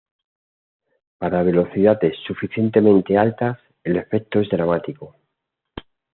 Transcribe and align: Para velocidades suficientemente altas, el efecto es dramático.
Para 1.19 1.43
velocidades 1.43 2.17
suficientemente 2.25 3.19
altas, 3.19 3.59
el 3.83 3.97
efecto 3.97 4.39
es 4.39 4.49
dramático. 4.49 5.15